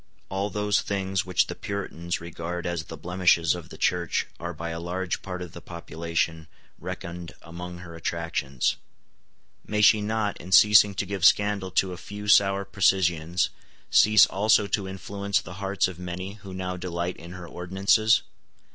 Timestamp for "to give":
10.95-11.23